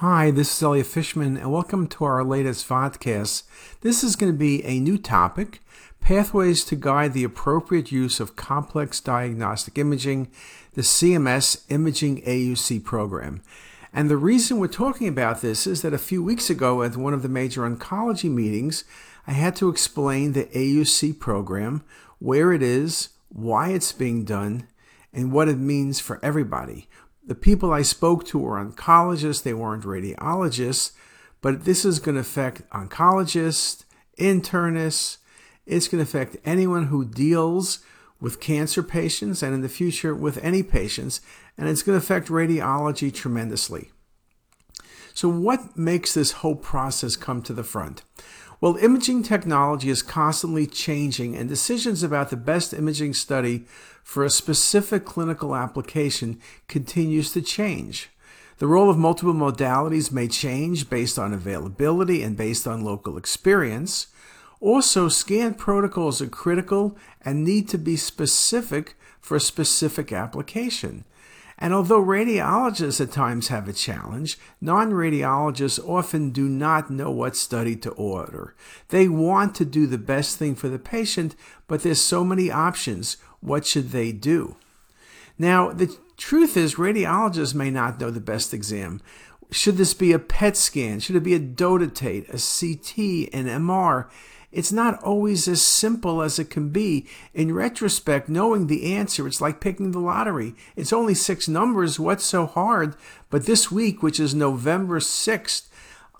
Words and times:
Hi, 0.00 0.30
this 0.30 0.56
is 0.56 0.62
Elliot 0.62 0.86
Fishman, 0.86 1.36
and 1.36 1.50
welcome 1.50 1.88
to 1.88 2.04
our 2.04 2.22
latest 2.22 2.68
podcast. 2.68 3.42
This 3.80 4.04
is 4.04 4.14
going 4.14 4.30
to 4.30 4.38
be 4.38 4.64
a 4.64 4.78
new 4.78 4.96
topic 4.96 5.60
Pathways 6.00 6.62
to 6.66 6.76
Guide 6.76 7.14
the 7.14 7.24
Appropriate 7.24 7.90
Use 7.90 8.20
of 8.20 8.36
Complex 8.36 9.00
Diagnostic 9.00 9.76
Imaging, 9.76 10.30
the 10.74 10.82
CMS 10.82 11.64
Imaging 11.68 12.22
AUC 12.22 12.84
program. 12.84 13.42
And 13.92 14.08
the 14.08 14.16
reason 14.16 14.60
we're 14.60 14.68
talking 14.68 15.08
about 15.08 15.40
this 15.40 15.66
is 15.66 15.82
that 15.82 15.92
a 15.92 15.98
few 15.98 16.22
weeks 16.22 16.48
ago 16.48 16.84
at 16.84 16.96
one 16.96 17.12
of 17.12 17.22
the 17.22 17.28
major 17.28 17.68
oncology 17.68 18.30
meetings, 18.30 18.84
I 19.26 19.32
had 19.32 19.56
to 19.56 19.68
explain 19.68 20.32
the 20.32 20.44
AUC 20.44 21.18
program, 21.18 21.82
where 22.20 22.52
it 22.52 22.62
is, 22.62 23.08
why 23.30 23.70
it's 23.70 23.90
being 23.90 24.24
done, 24.24 24.68
and 25.12 25.32
what 25.32 25.48
it 25.48 25.58
means 25.58 25.98
for 25.98 26.20
everybody. 26.22 26.86
The 27.28 27.34
people 27.34 27.74
I 27.74 27.82
spoke 27.82 28.24
to 28.28 28.38
were 28.38 28.56
oncologists, 28.56 29.42
they 29.42 29.52
weren't 29.52 29.84
radiologists, 29.84 30.92
but 31.42 31.66
this 31.66 31.84
is 31.84 31.98
going 31.98 32.14
to 32.14 32.22
affect 32.22 32.68
oncologists, 32.70 33.84
internists, 34.18 35.18
it's 35.66 35.88
going 35.88 36.02
to 36.02 36.08
affect 36.08 36.38
anyone 36.46 36.86
who 36.86 37.04
deals 37.04 37.80
with 38.18 38.40
cancer 38.40 38.82
patients 38.82 39.42
and 39.42 39.52
in 39.52 39.60
the 39.60 39.68
future 39.68 40.14
with 40.14 40.42
any 40.42 40.62
patients, 40.62 41.20
and 41.58 41.68
it's 41.68 41.82
going 41.82 42.00
to 42.00 42.02
affect 42.02 42.28
radiology 42.28 43.12
tremendously. 43.12 43.90
So, 45.12 45.28
what 45.28 45.76
makes 45.76 46.14
this 46.14 46.32
whole 46.32 46.56
process 46.56 47.14
come 47.14 47.42
to 47.42 47.52
the 47.52 47.62
front? 47.62 48.04
Well, 48.60 48.76
imaging 48.76 49.22
technology 49.22 49.88
is 49.88 50.02
constantly 50.02 50.66
changing, 50.66 51.36
and 51.36 51.48
decisions 51.48 52.02
about 52.02 52.30
the 52.30 52.36
best 52.36 52.74
imaging 52.74 53.14
study 53.14 53.66
for 54.02 54.24
a 54.24 54.30
specific 54.30 55.04
clinical 55.04 55.54
application 55.54 56.40
continues 56.66 57.32
to 57.32 57.40
change. 57.40 58.10
The 58.58 58.66
role 58.66 58.90
of 58.90 58.98
multiple 58.98 59.32
modalities 59.32 60.10
may 60.10 60.26
change 60.26 60.90
based 60.90 61.20
on 61.20 61.32
availability 61.32 62.24
and 62.24 62.36
based 62.36 62.66
on 62.66 62.82
local 62.82 63.16
experience. 63.16 64.08
Also, 64.60 65.08
scan 65.08 65.54
protocols 65.54 66.20
are 66.20 66.26
critical 66.26 66.98
and 67.22 67.44
need 67.44 67.68
to 67.68 67.78
be 67.78 67.94
specific 67.94 68.96
for 69.20 69.36
a 69.36 69.40
specific 69.40 70.12
application. 70.12 71.04
And 71.58 71.74
although 71.74 72.02
radiologists 72.02 73.00
at 73.00 73.10
times 73.10 73.48
have 73.48 73.68
a 73.68 73.72
challenge, 73.72 74.38
non 74.60 74.92
radiologists 74.92 75.84
often 75.84 76.30
do 76.30 76.48
not 76.48 76.90
know 76.90 77.10
what 77.10 77.34
study 77.34 77.74
to 77.76 77.90
order. 77.90 78.54
They 78.90 79.08
want 79.08 79.56
to 79.56 79.64
do 79.64 79.86
the 79.86 79.98
best 79.98 80.38
thing 80.38 80.54
for 80.54 80.68
the 80.68 80.78
patient, 80.78 81.34
but 81.66 81.82
there's 81.82 82.00
so 82.00 82.22
many 82.24 82.50
options. 82.50 83.16
What 83.40 83.66
should 83.66 83.90
they 83.90 84.12
do? 84.12 84.56
Now, 85.36 85.72
the 85.72 85.96
truth 86.16 86.56
is, 86.56 86.76
radiologists 86.76 87.54
may 87.54 87.70
not 87.70 88.00
know 88.00 88.10
the 88.10 88.20
best 88.20 88.54
exam. 88.54 89.00
Should 89.50 89.78
this 89.78 89.94
be 89.94 90.12
a 90.12 90.18
PET 90.18 90.56
scan? 90.56 91.00
Should 91.00 91.16
it 91.16 91.22
be 91.22 91.34
a 91.34 91.40
dotatate, 91.40 92.28
a 92.28 92.38
CT, 92.38 93.34
an 93.34 93.46
MR? 93.46 94.08
It's 94.50 94.72
not 94.72 95.02
always 95.02 95.46
as 95.46 95.60
simple 95.62 96.22
as 96.22 96.38
it 96.38 96.48
can 96.48 96.70
be. 96.70 97.06
In 97.34 97.54
retrospect, 97.54 98.28
knowing 98.28 98.66
the 98.66 98.94
answer, 98.94 99.26
it's 99.26 99.40
like 99.40 99.60
picking 99.60 99.90
the 99.90 99.98
lottery. 99.98 100.54
It's 100.74 100.92
only 100.92 101.14
six 101.14 101.48
numbers. 101.48 102.00
What's 102.00 102.24
so 102.24 102.46
hard? 102.46 102.96
But 103.28 103.44
this 103.44 103.70
week, 103.70 104.02
which 104.02 104.18
is 104.18 104.34
November 104.34 105.00
6th, 105.00 105.68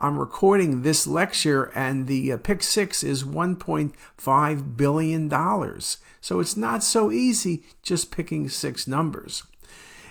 I'm 0.00 0.18
recording 0.18 0.82
this 0.82 1.06
lecture, 1.06 1.72
and 1.74 2.06
the 2.06 2.32
uh, 2.32 2.36
pick 2.36 2.62
six 2.62 3.02
is 3.02 3.24
$1.5 3.24 4.76
billion. 4.76 5.80
So 6.20 6.40
it's 6.40 6.56
not 6.56 6.84
so 6.84 7.10
easy 7.10 7.64
just 7.82 8.12
picking 8.12 8.48
six 8.48 8.86
numbers. 8.86 9.42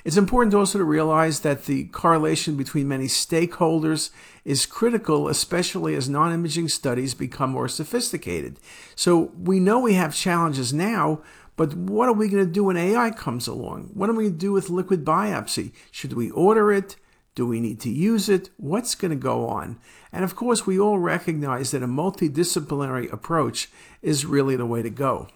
It's 0.07 0.15
important 0.15 0.53
also 0.53 0.77
to 0.77 0.85
realize 0.85 1.41
that 1.41 1.65
the 1.65 1.87
correlation 1.87 2.55
between 2.55 2.87
many 2.87 3.07
stakeholders 3.07 4.09
is 4.45 4.65
critical, 4.65 5.27
especially 5.27 5.95
as 5.95 6.07
non 6.07 6.31
imaging 6.31 6.69
studies 6.69 7.13
become 7.13 7.49
more 7.49 7.67
sophisticated. 7.67 8.57
So 8.95 9.33
we 9.37 9.59
know 9.59 9.79
we 9.79 9.95
have 9.95 10.15
challenges 10.15 10.71
now, 10.71 11.21
but 11.57 11.73
what 11.73 12.07
are 12.07 12.13
we 12.13 12.29
going 12.29 12.45
to 12.45 12.49
do 12.49 12.63
when 12.63 12.77
AI 12.77 13.11
comes 13.11 13.49
along? 13.49 13.89
What 13.95 14.09
are 14.09 14.13
we 14.13 14.23
going 14.23 14.35
to 14.35 14.39
do 14.39 14.53
with 14.53 14.69
liquid 14.69 15.03
biopsy? 15.03 15.73
Should 15.91 16.13
we 16.13 16.31
order 16.31 16.71
it? 16.71 16.95
Do 17.35 17.45
we 17.45 17.59
need 17.59 17.81
to 17.81 17.89
use 17.89 18.29
it? 18.29 18.49
What's 18.55 18.95
going 18.95 19.11
to 19.11 19.17
go 19.17 19.49
on? 19.49 19.77
And 20.13 20.23
of 20.23 20.37
course, 20.37 20.65
we 20.65 20.79
all 20.79 20.99
recognize 20.99 21.71
that 21.71 21.83
a 21.83 21.87
multidisciplinary 21.87 23.11
approach 23.11 23.69
is 24.01 24.25
really 24.25 24.55
the 24.55 24.65
way 24.65 24.81
to 24.81 24.89
go. 24.89 25.27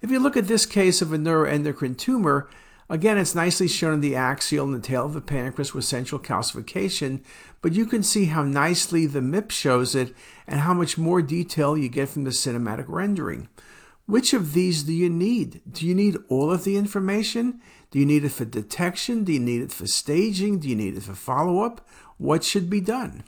If 0.00 0.12
you 0.12 0.20
look 0.20 0.36
at 0.36 0.46
this 0.46 0.66
case 0.66 1.02
of 1.02 1.12
a 1.12 1.18
neuroendocrine 1.18 1.98
tumor, 1.98 2.48
Again, 2.90 3.16
it's 3.16 3.34
nicely 3.34 3.66
shown 3.66 3.94
in 3.94 4.00
the 4.00 4.14
axial 4.14 4.66
and 4.66 4.74
the 4.74 4.86
tail 4.86 5.06
of 5.06 5.14
the 5.14 5.22
pancreas 5.22 5.72
with 5.72 5.86
central 5.86 6.20
calcification, 6.20 7.22
but 7.62 7.72
you 7.72 7.86
can 7.86 8.02
see 8.02 8.26
how 8.26 8.42
nicely 8.42 9.06
the 9.06 9.20
MIP 9.20 9.50
shows 9.50 9.94
it 9.94 10.14
and 10.46 10.60
how 10.60 10.74
much 10.74 10.98
more 10.98 11.22
detail 11.22 11.78
you 11.78 11.88
get 11.88 12.10
from 12.10 12.24
the 12.24 12.30
cinematic 12.30 12.84
rendering. 12.88 13.48
Which 14.06 14.34
of 14.34 14.52
these 14.52 14.82
do 14.82 14.92
you 14.92 15.08
need? 15.08 15.62
Do 15.70 15.86
you 15.86 15.94
need 15.94 16.18
all 16.28 16.52
of 16.52 16.64
the 16.64 16.76
information? 16.76 17.60
Do 17.90 17.98
you 17.98 18.04
need 18.04 18.24
it 18.24 18.32
for 18.32 18.44
detection? 18.44 19.24
Do 19.24 19.32
you 19.32 19.40
need 19.40 19.62
it 19.62 19.72
for 19.72 19.86
staging? 19.86 20.58
Do 20.58 20.68
you 20.68 20.76
need 20.76 20.96
it 20.96 21.04
for 21.04 21.14
follow 21.14 21.60
up? 21.60 21.88
What 22.18 22.44
should 22.44 22.68
be 22.68 22.82
done? 22.82 23.24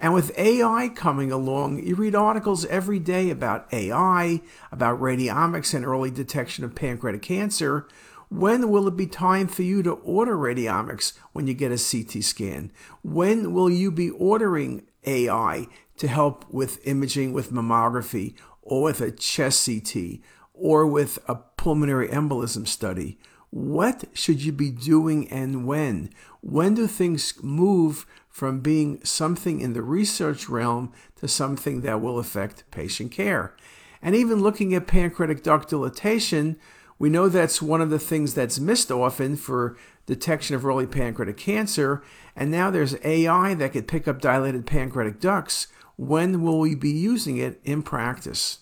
And 0.00 0.14
with 0.14 0.36
AI 0.36 0.88
coming 0.88 1.30
along, 1.30 1.84
you 1.84 1.94
read 1.94 2.14
articles 2.16 2.64
every 2.66 2.98
day 2.98 3.30
about 3.30 3.72
AI, 3.72 4.40
about 4.72 5.00
radiomics 5.00 5.74
and 5.74 5.84
early 5.84 6.10
detection 6.10 6.64
of 6.64 6.74
pancreatic 6.74 7.22
cancer. 7.22 7.86
When 8.30 8.68
will 8.68 8.86
it 8.88 8.96
be 8.96 9.06
time 9.06 9.48
for 9.48 9.62
you 9.62 9.82
to 9.82 9.92
order 9.92 10.36
radiomics 10.36 11.14
when 11.32 11.46
you 11.46 11.54
get 11.54 11.72
a 11.72 11.78
CT 11.78 12.22
scan? 12.22 12.70
When 13.02 13.54
will 13.54 13.70
you 13.70 13.90
be 13.90 14.10
ordering 14.10 14.86
AI 15.06 15.66
to 15.96 16.08
help 16.08 16.44
with 16.50 16.86
imaging 16.86 17.32
with 17.32 17.52
mammography 17.52 18.34
or 18.60 18.82
with 18.82 19.00
a 19.00 19.10
chest 19.10 19.64
CT 19.64 20.20
or 20.52 20.86
with 20.86 21.18
a 21.26 21.36
pulmonary 21.36 22.08
embolism 22.08 22.68
study? 22.68 23.18
What 23.50 24.04
should 24.12 24.44
you 24.44 24.52
be 24.52 24.70
doing 24.70 25.26
and 25.30 25.66
when? 25.66 26.10
When 26.42 26.74
do 26.74 26.86
things 26.86 27.42
move 27.42 28.06
from 28.28 28.60
being 28.60 29.02
something 29.04 29.62
in 29.62 29.72
the 29.72 29.82
research 29.82 30.50
realm 30.50 30.92
to 31.16 31.28
something 31.28 31.80
that 31.80 32.02
will 32.02 32.18
affect 32.18 32.70
patient 32.70 33.10
care? 33.10 33.56
And 34.02 34.14
even 34.14 34.42
looking 34.42 34.74
at 34.74 34.86
pancreatic 34.86 35.42
duct 35.42 35.70
dilatation, 35.70 36.58
we 36.98 37.10
know 37.10 37.28
that's 37.28 37.62
one 37.62 37.80
of 37.80 37.90
the 37.90 37.98
things 37.98 38.34
that's 38.34 38.58
missed 38.58 38.90
often 38.90 39.36
for 39.36 39.76
detection 40.06 40.56
of 40.56 40.64
early 40.66 40.86
pancreatic 40.86 41.36
cancer. 41.36 42.02
And 42.34 42.50
now 42.50 42.70
there's 42.70 42.96
AI 43.04 43.54
that 43.54 43.72
could 43.72 43.86
pick 43.86 44.08
up 44.08 44.20
dilated 44.20 44.66
pancreatic 44.66 45.20
ducts. 45.20 45.68
When 45.96 46.42
will 46.42 46.58
we 46.58 46.74
be 46.74 46.90
using 46.90 47.36
it 47.36 47.60
in 47.64 47.82
practice? 47.82 48.58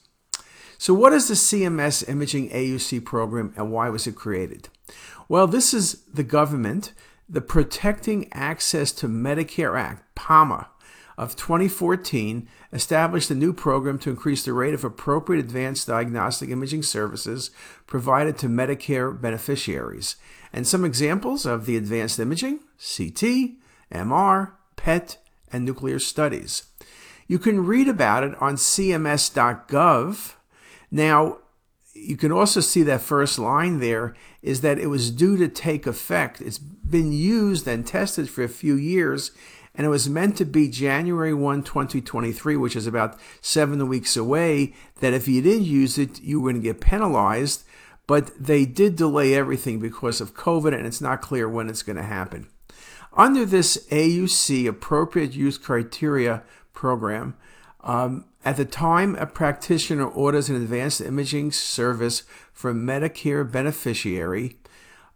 So, 0.78 0.92
what 0.92 1.12
is 1.14 1.28
the 1.28 1.34
CMS 1.34 2.06
Imaging 2.08 2.50
AUC 2.50 3.04
program 3.04 3.54
and 3.56 3.72
why 3.72 3.88
was 3.88 4.06
it 4.06 4.14
created? 4.14 4.68
Well, 5.28 5.46
this 5.46 5.72
is 5.72 6.02
the 6.12 6.22
government, 6.22 6.92
the 7.28 7.40
Protecting 7.40 8.30
Access 8.32 8.92
to 8.92 9.08
Medicare 9.08 9.78
Act, 9.78 10.14
PAMA, 10.14 10.68
of 11.18 11.36
2014 11.36 12.48
established 12.72 13.30
a 13.30 13.34
new 13.34 13.52
program 13.52 13.98
to 13.98 14.10
increase 14.10 14.44
the 14.44 14.52
rate 14.52 14.74
of 14.74 14.84
appropriate 14.84 15.44
advanced 15.44 15.86
diagnostic 15.86 16.50
imaging 16.50 16.82
services 16.82 17.50
provided 17.86 18.36
to 18.38 18.48
Medicare 18.48 19.18
beneficiaries. 19.18 20.16
And 20.52 20.66
some 20.66 20.84
examples 20.84 21.46
of 21.46 21.66
the 21.66 21.76
advanced 21.76 22.18
imaging 22.18 22.60
CT, 22.78 23.56
MR, 23.92 24.52
PET, 24.76 25.18
and 25.50 25.64
nuclear 25.64 25.98
studies. 25.98 26.64
You 27.26 27.38
can 27.38 27.66
read 27.66 27.88
about 27.88 28.22
it 28.22 28.40
on 28.40 28.56
cms.gov. 28.56 30.34
Now, 30.90 31.38
you 31.94 32.16
can 32.16 32.30
also 32.30 32.60
see 32.60 32.82
that 32.82 33.00
first 33.00 33.38
line 33.38 33.80
there 33.80 34.14
is 34.42 34.60
that 34.60 34.78
it 34.78 34.86
was 34.88 35.10
due 35.10 35.36
to 35.38 35.48
take 35.48 35.86
effect. 35.86 36.40
It's 36.40 36.58
been 36.58 37.12
used 37.12 37.66
and 37.66 37.86
tested 37.86 38.28
for 38.28 38.44
a 38.44 38.48
few 38.48 38.74
years 38.74 39.32
and 39.76 39.86
it 39.86 39.90
was 39.90 40.08
meant 40.08 40.36
to 40.38 40.44
be 40.44 40.68
January 40.68 41.34
1, 41.34 41.62
2023, 41.62 42.56
which 42.56 42.74
is 42.74 42.86
about 42.86 43.18
seven 43.40 43.86
weeks 43.88 44.16
away, 44.16 44.74
that 45.00 45.12
if 45.12 45.28
you 45.28 45.42
didn't 45.42 45.64
use 45.64 45.98
it, 45.98 46.20
you 46.22 46.40
were 46.40 46.50
going 46.50 46.62
to 46.62 46.66
get 46.66 46.80
penalized. 46.80 47.64
But 48.06 48.30
they 48.38 48.64
did 48.64 48.96
delay 48.96 49.34
everything 49.34 49.80
because 49.80 50.20
of 50.20 50.34
COVID, 50.34 50.74
and 50.74 50.86
it's 50.86 51.00
not 51.00 51.20
clear 51.20 51.48
when 51.48 51.68
it's 51.68 51.82
going 51.82 51.96
to 51.96 52.02
happen. 52.02 52.46
Under 53.12 53.44
this 53.44 53.76
AUC, 53.90 54.66
Appropriate 54.68 55.32
Use 55.32 55.58
Criteria 55.58 56.42
program, 56.72 57.36
um, 57.80 58.26
at 58.44 58.56
the 58.56 58.64
time 58.64 59.16
a 59.16 59.26
practitioner 59.26 60.06
orders 60.06 60.48
an 60.48 60.56
advanced 60.56 61.00
imaging 61.00 61.50
service 61.50 62.22
for 62.52 62.70
a 62.70 62.74
Medicare 62.74 63.50
beneficiary, 63.50 64.58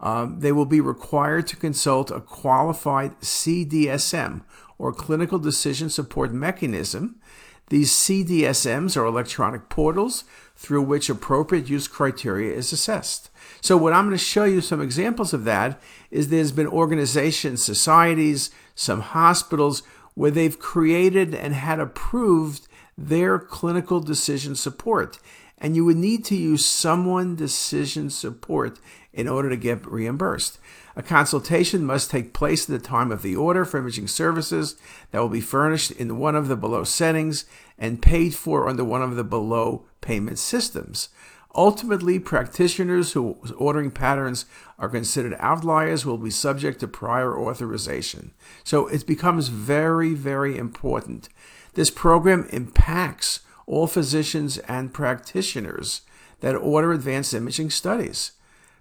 um, 0.01 0.41
they 0.41 0.53
will 0.53 0.67
be 0.67 0.81
required 0.81 1.47
to 1.49 1.57
consult 1.57 2.11
a 2.11 2.21
qualified 2.21 3.19
CDSM 3.21 4.43
or 4.79 4.93
clinical 4.93 5.39
decision 5.39 5.91
support 5.91 6.33
mechanism. 6.33 7.21
These 7.69 7.93
CDSMs 7.93 8.97
are 8.97 9.05
electronic 9.05 9.69
portals 9.69 10.25
through 10.57 10.83
which 10.83 11.09
appropriate 11.09 11.69
use 11.69 11.87
criteria 11.87 12.55
is 12.55 12.73
assessed. 12.73 13.31
So, 13.61 13.77
what 13.77 13.93
I'm 13.93 14.07
going 14.07 14.17
to 14.17 14.25
show 14.25 14.45
you 14.45 14.61
some 14.61 14.81
examples 14.81 15.33
of 15.33 15.45
that 15.45 15.81
is 16.11 16.29
there's 16.29 16.53
been 16.53 16.67
organizations, 16.67 17.63
societies, 17.63 18.51
some 18.75 19.03
hospitals 19.03 19.83
where 20.15 20.31
they've 20.31 20.59
created 20.59 21.35
and 21.35 21.55
had 21.55 21.79
approved 21.79 22.67
their 22.97 23.39
clinical 23.39 24.01
decision 24.01 24.55
support. 24.55 25.19
And 25.61 25.77
you 25.77 25.85
would 25.85 25.97
need 25.97 26.25
to 26.27 26.37
use 26.37 26.65
someone 26.65 27.37
decision 27.37 28.11
support 28.11 28.79
in 29.13 29.29
order 29.29 29.51
to 29.51 29.57
get 29.57 29.87
reimbursed. 29.87 30.59
A 30.97 31.03
consultation 31.03 31.85
must 31.85 32.11
take 32.11 32.33
place 32.33 32.69
at 32.69 32.73
the 32.81 32.85
time 32.85 33.13
of 33.13 33.23
the 33.23 33.37
order 33.37 33.65
for 33.65 33.79
imaging 33.79 34.09
services 34.09 34.77
that 35.11 35.21
will 35.21 35.29
be 35.29 35.41
furnished 35.41 35.91
in 35.93 36.19
one 36.19 36.35
of 36.35 36.49
the 36.49 36.57
below 36.57 36.85
settings 36.85 37.45
and 37.79 38.03
paid 38.03 38.35
for 38.35 38.69
under 38.69 38.85
one 38.85 39.03
of 39.03 39.17
the 39.17 39.25
below 39.25 39.85
payment 40.01 40.39
systems. 40.39 41.11
Ultimately, 41.55 42.19
practitioners 42.21 43.13
whose 43.13 43.51
ordering 43.57 43.91
patterns 43.91 44.47
are 44.79 44.89
considered 44.89 45.37
outliers 45.41 46.07
will 46.07 46.19
be 46.19 46.31
subject 46.31 46.79
to 46.81 46.89
prior 46.89 47.39
authorization. 47.39 48.33
So 48.63 48.87
it 48.87 49.07
becomes 49.07 49.49
very, 49.49 50.15
very 50.15 50.57
important. 50.57 51.29
This 51.75 51.91
program 51.91 52.47
impacts 52.51 53.41
all 53.71 53.87
physicians 53.87 54.59
and 54.59 54.93
practitioners 54.93 56.03
that 56.41 56.57
order 56.57 56.93
advanced 56.93 57.33
imaging 57.33 57.71
studies. 57.71 58.33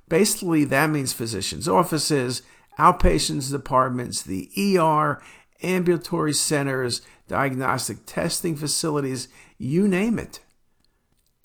Basically, 0.07 0.65
that 0.65 0.89
means 0.89 1.13
physicians' 1.13 1.67
offices, 1.67 2.41
outpatients 2.79 3.51
departments, 3.51 4.23
the 4.23 4.49
ER, 4.57 5.21
ambulatory 5.61 6.33
centers, 6.33 7.01
diagnostic 7.27 7.99
testing 8.07 8.55
facilities, 8.55 9.27
you 9.59 9.87
name 9.87 10.17
it. 10.17 10.39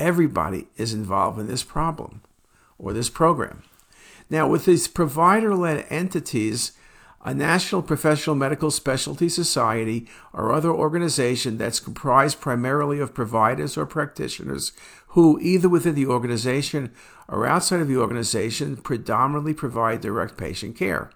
Everybody 0.00 0.68
is 0.76 0.94
involved 0.94 1.38
in 1.38 1.46
this 1.46 1.62
problem 1.62 2.22
or 2.78 2.94
this 2.94 3.10
program. 3.10 3.62
Now, 4.30 4.48
with 4.48 4.64
these 4.64 4.88
provider 4.88 5.54
led 5.54 5.84
entities, 5.90 6.72
a 7.24 7.32
National 7.32 7.82
Professional 7.82 8.36
Medical 8.36 8.70
Specialty 8.70 9.28
Society 9.28 10.06
or 10.32 10.52
other 10.52 10.70
organization 10.70 11.56
that's 11.56 11.80
comprised 11.80 12.40
primarily 12.40 13.00
of 13.00 13.14
providers 13.14 13.76
or 13.76 13.86
practitioners 13.86 14.72
who, 15.08 15.38
either 15.40 15.68
within 15.68 15.94
the 15.94 16.06
organization 16.06 16.92
or 17.26 17.46
outside 17.46 17.80
of 17.80 17.88
the 17.88 17.96
organization, 17.96 18.76
predominantly 18.76 19.54
provide 19.54 20.00
direct 20.00 20.36
patient 20.36 20.76
care. 20.76 21.10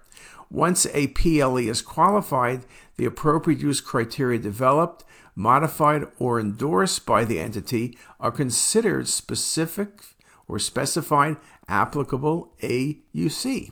Once 0.49 0.87
a 0.93 1.07
PLE 1.07 1.57
is 1.57 1.83
qualified, 1.83 2.65
the 2.97 3.05
appropriate 3.05 3.59
use 3.59 3.79
criteria 3.79 4.39
developed 4.39 5.03
modified, 5.39 6.05
or 6.19 6.39
endorsed 6.39 7.05
by 7.05 7.23
the 7.23 7.39
entity 7.39 7.97
are 8.19 8.31
considered 8.31 9.07
specific 9.07 10.01
or 10.49 10.59
specified 10.59 11.37
applicable 11.69 12.51
AUC. 12.61 13.71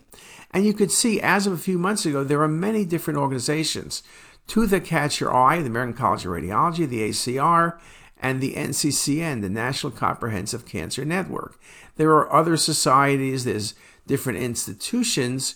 And 0.52 0.66
you 0.66 0.74
could 0.74 0.92
see, 0.92 1.20
as 1.20 1.46
of 1.46 1.54
a 1.54 1.58
few 1.58 1.78
months 1.78 2.06
ago, 2.06 2.24
there 2.24 2.42
are 2.42 2.48
many 2.48 2.86
different 2.86 3.20
organizations. 3.20 4.04
Two 4.46 4.66
that 4.68 4.86
catch 4.86 5.20
your 5.20 5.36
eye 5.36 5.60
the 5.60 5.68
American 5.68 5.96
College 5.96 6.26
of 6.26 6.32
Radiology, 6.32 6.88
the 6.88 7.10
ACR, 7.10 7.78
and 8.20 8.40
the 8.40 8.54
NCCN, 8.54 9.42
the 9.42 9.50
National 9.50 9.92
Comprehensive 9.92 10.66
Cancer 10.66 11.04
Network. 11.04 11.60
There 11.98 12.12
are 12.12 12.32
other 12.32 12.56
societies, 12.56 13.44
there's 13.44 13.74
different 14.06 14.40
institutions, 14.40 15.56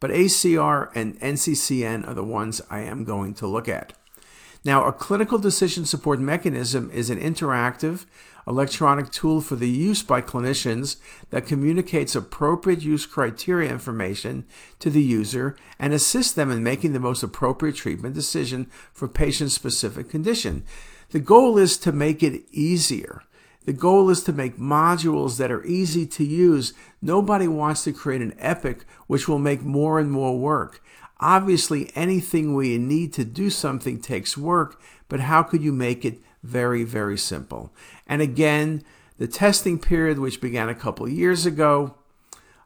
but 0.00 0.10
ACR 0.10 0.90
and 0.94 1.18
NCCN 1.20 2.06
are 2.08 2.14
the 2.14 2.24
ones 2.24 2.60
I 2.68 2.80
am 2.80 3.04
going 3.04 3.34
to 3.34 3.46
look 3.46 3.68
at. 3.68 3.92
Now, 4.64 4.84
a 4.84 4.92
clinical 4.92 5.38
decision 5.38 5.86
support 5.86 6.20
mechanism 6.20 6.90
is 6.92 7.10
an 7.10 7.20
interactive 7.20 8.06
electronic 8.46 9.10
tool 9.10 9.40
for 9.40 9.56
the 9.56 9.68
use 9.68 10.02
by 10.02 10.20
clinicians 10.20 10.96
that 11.30 11.46
communicates 11.46 12.14
appropriate 12.14 12.82
use 12.82 13.06
criteria 13.06 13.70
information 13.70 14.44
to 14.78 14.90
the 14.90 15.02
user 15.02 15.56
and 15.78 15.92
assists 15.92 16.32
them 16.32 16.50
in 16.50 16.62
making 16.62 16.92
the 16.92 17.00
most 17.00 17.22
appropriate 17.22 17.76
treatment 17.76 18.14
decision 18.14 18.70
for 18.92 19.08
patient 19.08 19.50
specific 19.50 20.08
condition. 20.08 20.64
The 21.10 21.20
goal 21.20 21.58
is 21.58 21.76
to 21.78 21.92
make 21.92 22.22
it 22.22 22.42
easier. 22.52 23.22
The 23.64 23.72
goal 23.72 24.10
is 24.10 24.24
to 24.24 24.32
make 24.32 24.58
modules 24.58 25.38
that 25.38 25.52
are 25.52 25.64
easy 25.64 26.04
to 26.06 26.24
use. 26.24 26.72
Nobody 27.00 27.46
wants 27.46 27.84
to 27.84 27.92
create 27.92 28.20
an 28.20 28.34
epic 28.38 28.84
which 29.06 29.28
will 29.28 29.38
make 29.38 29.62
more 29.62 30.00
and 30.00 30.10
more 30.10 30.36
work. 30.36 30.82
Obviously, 31.22 31.90
anything 31.94 32.54
where 32.54 32.64
you 32.64 32.78
need 32.78 33.12
to 33.14 33.24
do 33.24 33.48
something 33.48 34.00
takes 34.00 34.36
work, 34.36 34.80
but 35.08 35.20
how 35.20 35.42
could 35.42 35.62
you 35.62 35.72
make 35.72 36.04
it 36.04 36.18
very, 36.42 36.82
very 36.82 37.16
simple? 37.16 37.72
And 38.06 38.20
again, 38.20 38.82
the 39.18 39.28
testing 39.28 39.78
period, 39.78 40.18
which 40.18 40.40
began 40.40 40.68
a 40.68 40.74
couple 40.74 41.08
years 41.08 41.46
ago, 41.46 41.94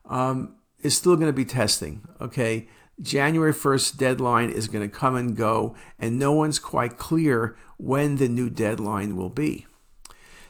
um, 0.07 0.57
is 0.83 0.97
still 0.97 1.17
going 1.17 1.29
to 1.29 1.33
be 1.33 1.45
testing. 1.45 2.09
Okay. 2.21 2.69
January 3.01 3.53
1st 3.53 3.99
deadline 3.99 4.49
is 4.49 4.69
going 4.69 4.89
to 4.89 4.97
come 4.97 5.17
and 5.17 5.37
go, 5.37 5.77
and 5.99 6.19
no 6.19 6.33
one's 6.33 6.59
quite 6.59 6.97
clear 6.97 7.55
when 7.77 8.17
the 8.17 8.29
new 8.29 8.49
deadline 8.49 9.17
will 9.17 9.29
be. 9.29 9.67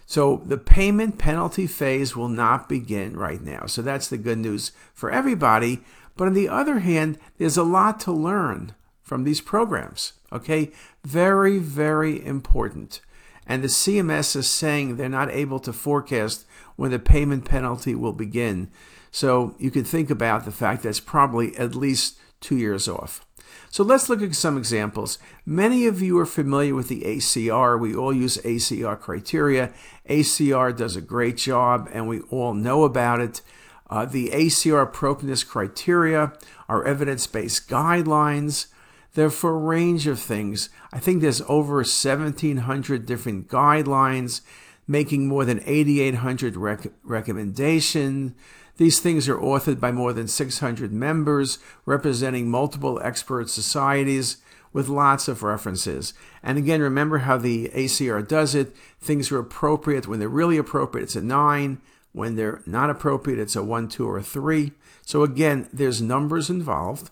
So 0.07 0.43
the 0.47 0.57
payment 0.59 1.19
penalty 1.19 1.67
phase 1.67 2.15
will 2.15 2.29
not 2.29 2.69
begin 2.69 3.17
right 3.17 3.43
now. 3.43 3.67
So 3.67 3.83
that's 3.83 4.07
the 4.07 4.17
good 4.17 4.39
news 4.39 4.71
for 4.95 5.11
everybody. 5.11 5.81
But 6.17 6.29
on 6.29 6.35
the 6.35 6.49
other 6.49 6.81
hand, 6.81 7.19
there's 7.39 7.57
a 7.57 7.63
lot 7.63 8.01
to 8.01 8.13
learn 8.13 8.75
from 9.03 9.25
these 9.25 9.41
programs. 9.41 10.15
Okay, 10.33 10.73
very, 11.05 11.59
very 11.59 12.25
important. 12.25 13.01
And 13.47 13.63
the 13.63 13.69
CMS 13.69 14.35
is 14.35 14.49
saying 14.49 14.97
they're 14.97 15.09
not 15.09 15.31
able 15.31 15.61
to 15.61 15.73
forecast 15.73 16.47
when 16.75 16.91
the 16.91 16.99
payment 16.99 17.45
penalty 17.45 17.95
will 17.95 18.13
begin. 18.13 18.71
So 19.13 19.55
you 19.59 19.71
can 19.71 19.85
think 19.85 20.11
about 20.11 20.45
the 20.45 20.51
fact 20.51 20.83
that's 20.83 21.01
probably 21.01 21.57
at 21.57 21.75
least 21.75 22.19
two 22.41 22.57
years 22.57 22.89
off. 22.89 23.25
So 23.71 23.85
let's 23.85 24.09
look 24.09 24.23
at 24.23 24.35
some 24.35 24.59
examples. 24.59 25.19
Many 25.45 25.87
of 25.87 26.03
you 26.03 26.19
are 26.19 26.27
familiar 26.27 26.75
with 26.75 26.89
the 26.89 27.03
ACR. 27.03 27.79
We 27.79 27.95
all 27.95 28.13
use 28.13 28.37
ACR 28.39 28.99
criteria. 28.99 29.73
ACR 30.09 30.77
does 30.77 30.97
a 30.97 31.01
great 31.01 31.37
job, 31.37 31.89
and 31.93 32.09
we 32.09 32.21
all 32.23 32.55
know 32.55 32.85
about 32.85 33.21
it. 33.21 33.43
Uh, 33.89 34.05
the 34.05 34.31
ACR 34.31 34.83
appropriateness 34.83 35.45
criteria 35.45 36.33
are 36.69 36.85
evidence 36.85 37.27
based 37.27 37.69
guidelines. 37.69 38.67
They're 39.15 39.31
for 39.31 39.51
a 39.51 39.59
range 39.59 40.07
of 40.07 40.19
things. 40.19 40.69
I 40.93 40.99
think 40.99 41.23
there's 41.23 41.41
over 41.43 41.77
1,700 41.77 43.07
different 43.07 43.49
guidelines, 43.49 44.43
making 44.87 45.27
more 45.27 45.45
than 45.45 45.63
8,800 45.65 46.57
rec- 46.57 46.93
recommendations. 47.03 48.33
These 48.77 49.01
things 49.01 49.27
are 49.29 49.39
authored 49.39 49.81
by 49.81 49.91
more 49.91 50.13
than 50.13 50.29
600 50.29 50.93
members 50.93 51.59
representing 51.87 52.51
multiple 52.51 53.01
expert 53.03 53.49
societies 53.49 54.37
with 54.73 54.89
lots 54.89 55.29
of 55.29 55.43
references. 55.43 56.13
And 56.43 56.59
again, 56.59 56.83
remember 56.83 57.19
how 57.19 57.39
the 57.39 57.71
ACR 57.71 58.27
does 58.27 58.55
it. 58.55 58.77
Things 59.01 59.33
are 59.33 59.39
appropriate. 59.39 60.07
When 60.07 60.19
they're 60.19 60.29
really 60.29 60.59
appropriate, 60.59 61.05
it's 61.05 61.17
a 61.17 61.23
9. 61.23 61.81
When 62.17 62.35
they're 62.35 62.63
not 62.65 62.89
appropriate, 62.89 63.39
it's 63.39 63.57
a 63.57 63.63
1, 63.63 63.89
2, 63.89 64.09
or 64.09 64.23
3. 64.23 64.73
So 65.03 65.23
again, 65.23 65.69
there's 65.71 66.01
numbers 66.01 66.49
involved. 66.49 67.11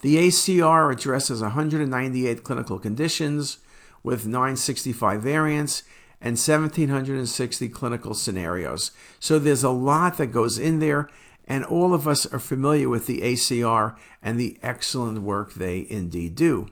The 0.00 0.16
ACR 0.16 0.90
addresses 0.90 1.42
198 1.42 2.44
clinical 2.44 2.78
conditions 2.78 3.58
with 4.02 4.26
965 4.26 5.22
variants 5.22 5.82
and 6.18 6.38
1760 6.38 7.68
clinical 7.68 8.14
scenarios. 8.14 8.90
So 9.20 9.38
there's 9.38 9.64
a 9.64 9.68
lot 9.68 10.16
that 10.16 10.28
goes 10.28 10.58
in 10.58 10.78
there, 10.78 11.10
and 11.46 11.62
all 11.62 11.92
of 11.92 12.08
us 12.08 12.24
are 12.24 12.38
familiar 12.38 12.88
with 12.88 13.06
the 13.06 13.20
ACR 13.20 13.98
and 14.22 14.40
the 14.40 14.56
excellent 14.62 15.20
work 15.20 15.52
they 15.52 15.86
indeed 15.90 16.36
do. 16.36 16.68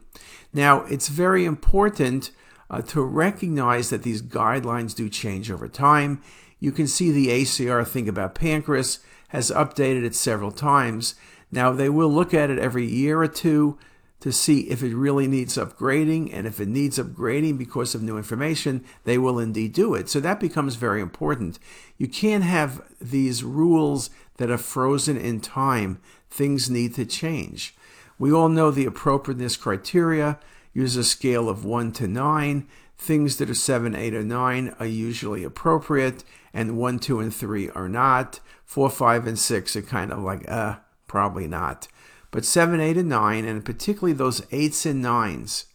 Now, 0.50 0.84
it's 0.84 1.08
very 1.08 1.44
important 1.44 2.30
uh, 2.70 2.80
to 2.80 3.02
recognize 3.02 3.90
that 3.90 4.02
these 4.02 4.22
guidelines 4.22 4.94
do 4.94 5.10
change 5.10 5.50
over 5.50 5.68
time 5.68 6.22
you 6.58 6.72
can 6.72 6.86
see 6.86 7.10
the 7.10 7.28
ACR 7.28 7.86
Think 7.86 8.08
About 8.08 8.34
Pancreas 8.34 9.00
has 9.28 9.50
updated 9.50 10.04
it 10.04 10.14
several 10.14 10.50
times. 10.50 11.14
Now, 11.50 11.72
they 11.72 11.88
will 11.88 12.08
look 12.08 12.32
at 12.32 12.50
it 12.50 12.58
every 12.58 12.86
year 12.86 13.20
or 13.20 13.28
two 13.28 13.78
to 14.20 14.32
see 14.32 14.60
if 14.70 14.82
it 14.82 14.94
really 14.94 15.28
needs 15.28 15.56
upgrading, 15.56 16.30
and 16.32 16.46
if 16.46 16.58
it 16.58 16.68
needs 16.68 16.98
upgrading 16.98 17.58
because 17.58 17.94
of 17.94 18.02
new 18.02 18.16
information, 18.16 18.84
they 19.04 19.18
will 19.18 19.38
indeed 19.38 19.72
do 19.72 19.94
it. 19.94 20.08
So 20.08 20.20
that 20.20 20.40
becomes 20.40 20.76
very 20.76 21.02
important. 21.02 21.58
You 21.98 22.08
can't 22.08 22.44
have 22.44 22.82
these 23.00 23.44
rules 23.44 24.10
that 24.38 24.50
are 24.50 24.58
frozen 24.58 25.16
in 25.16 25.40
time. 25.40 26.00
Things 26.30 26.70
need 26.70 26.94
to 26.94 27.04
change. 27.04 27.74
We 28.18 28.32
all 28.32 28.48
know 28.48 28.70
the 28.70 28.86
appropriateness 28.86 29.56
criteria 29.56 30.38
use 30.72 30.96
a 30.96 31.04
scale 31.04 31.48
of 31.48 31.64
1 31.64 31.92
to 31.92 32.08
9. 32.08 32.66
Things 32.98 33.36
that 33.36 33.50
are 33.50 33.54
7, 33.54 33.94
8, 33.94 34.14
or 34.14 34.24
9 34.24 34.74
are 34.78 34.86
usually 34.86 35.44
appropriate, 35.44 36.24
and 36.56 36.78
1, 36.78 36.98
2, 37.00 37.20
and 37.20 37.34
3 37.34 37.68
are 37.70 37.88
not. 37.88 38.40
4, 38.64 38.88
5, 38.88 39.26
and 39.26 39.38
6 39.38 39.76
are 39.76 39.82
kind 39.82 40.10
of 40.10 40.20
like, 40.20 40.50
uh, 40.50 40.76
probably 41.06 41.46
not. 41.46 41.86
But 42.30 42.46
7, 42.46 42.80
8, 42.80 42.96
and 42.96 43.10
9, 43.10 43.44
and 43.44 43.62
particularly 43.62 44.14
those 44.14 44.40
8s 44.40 44.90
and 44.90 45.04
9s, 45.04 45.66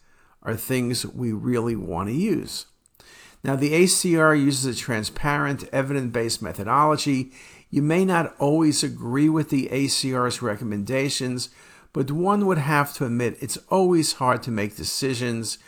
are 0.42 0.56
things 0.56 1.06
we 1.06 1.30
really 1.32 1.76
want 1.76 2.08
to 2.08 2.14
use. 2.14 2.66
Now, 3.44 3.54
the 3.54 3.72
ACR 3.72 4.34
uses 4.34 4.76
a 4.76 4.78
transparent, 4.78 5.68
evidence 5.72 6.12
based 6.12 6.42
methodology. 6.42 7.30
You 7.70 7.82
may 7.82 8.04
not 8.04 8.34
always 8.40 8.82
agree 8.82 9.28
with 9.28 9.50
the 9.50 9.68
ACR's 9.68 10.42
recommendations, 10.42 11.48
but 11.92 12.10
one 12.10 12.44
would 12.46 12.58
have 12.58 12.92
to 12.94 13.06
admit 13.06 13.38
it's 13.40 13.58
always 13.68 14.14
hard 14.14 14.42
to 14.44 14.50
make 14.50 14.76
decisions. 14.76 15.58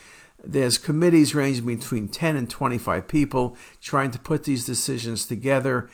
There's 0.46 0.78
committees 0.78 1.34
ranging 1.34 1.66
between 1.66 2.08
10 2.08 2.36
and 2.36 2.48
25 2.48 3.08
people 3.08 3.56
trying 3.80 4.10
to 4.12 4.18
put 4.18 4.44
these 4.44 4.64
decisions 4.64 5.26
together, 5.26 5.88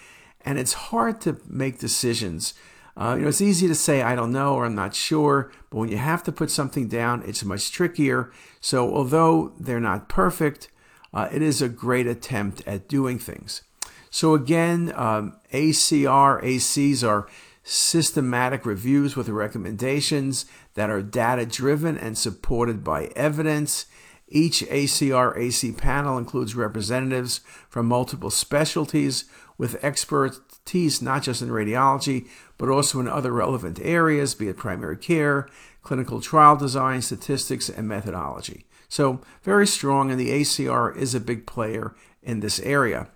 and 0.44 0.58
it's 0.58 0.72
hard 0.72 1.20
to 1.22 1.40
make 1.46 1.78
decisions. 1.78 2.54
Uh, 2.96 3.14
you 3.16 3.22
know, 3.22 3.28
it's 3.28 3.40
easy 3.40 3.68
to 3.68 3.74
say, 3.74 4.02
I 4.02 4.14
don't 4.14 4.32
know, 4.32 4.54
or 4.54 4.66
I'm 4.66 4.74
not 4.74 4.94
sure, 4.94 5.50
but 5.70 5.78
when 5.78 5.88
you 5.88 5.96
have 5.96 6.22
to 6.24 6.32
put 6.32 6.50
something 6.50 6.88
down, 6.88 7.22
it's 7.24 7.44
much 7.44 7.70
trickier. 7.70 8.32
So, 8.60 8.92
although 8.94 9.52
they're 9.58 9.80
not 9.80 10.08
perfect, 10.08 10.68
uh, 11.14 11.28
it 11.32 11.42
is 11.42 11.62
a 11.62 11.68
great 11.68 12.06
attempt 12.06 12.62
at 12.66 12.88
doing 12.88 13.18
things. 13.18 13.62
So, 14.10 14.34
again, 14.34 14.92
um, 14.96 15.36
ACR, 15.52 16.42
ACs 16.42 17.06
are 17.06 17.28
systematic 17.62 18.66
reviews 18.66 19.16
with 19.16 19.28
recommendations 19.28 20.46
that 20.74 20.90
are 20.90 21.02
data 21.02 21.46
driven 21.46 21.96
and 21.96 22.18
supported 22.18 22.82
by 22.82 23.06
evidence. 23.16 23.86
Each 24.30 24.60
ACR 24.62 25.36
AC 25.36 25.72
panel 25.72 26.16
includes 26.16 26.54
representatives 26.54 27.40
from 27.68 27.86
multiple 27.86 28.30
specialties 28.30 29.24
with 29.58 29.82
expertise 29.84 31.02
not 31.02 31.24
just 31.24 31.42
in 31.42 31.48
radiology, 31.48 32.28
but 32.56 32.68
also 32.68 33.00
in 33.00 33.08
other 33.08 33.32
relevant 33.32 33.80
areas, 33.82 34.36
be 34.36 34.48
it 34.48 34.56
primary 34.56 34.96
care, 34.96 35.48
clinical 35.82 36.20
trial 36.20 36.56
design, 36.56 37.02
statistics, 37.02 37.68
and 37.68 37.88
methodology. 37.88 38.66
So, 38.88 39.20
very 39.42 39.66
strong, 39.66 40.10
and 40.10 40.18
the 40.18 40.30
ACR 40.30 40.96
is 40.96 41.14
a 41.14 41.20
big 41.20 41.46
player 41.46 41.94
in 42.22 42.40
this 42.40 42.60
area. 42.60 43.08